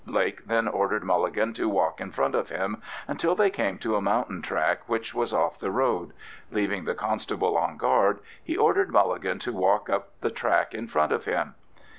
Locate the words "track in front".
10.31-11.11